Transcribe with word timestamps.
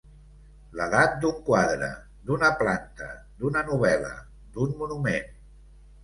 L'edat 0.77 1.17
d'un 1.25 1.35
quadre, 1.49 1.89
d'una 2.29 2.49
planta, 2.61 3.09
d'una 3.41 3.63
novel·la, 3.67 4.09
d'un 4.57 4.73
monument. 4.79 5.29